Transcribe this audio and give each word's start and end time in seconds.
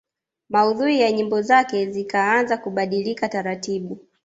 Maudhui 0.49 0.99
ya 1.01 1.11
nyimbo 1.11 1.41
zake 1.41 1.91
zikaanza 1.91 2.57
kubadilika 2.57 3.29
taratibu 3.29 3.97